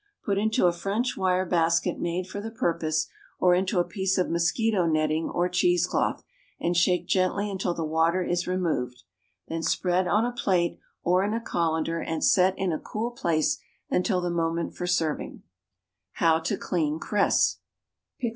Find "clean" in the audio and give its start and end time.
16.57-16.97